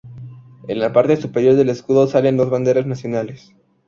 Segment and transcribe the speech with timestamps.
[0.67, 3.53] En la parte superior del escudo salen dos banderas nacionales.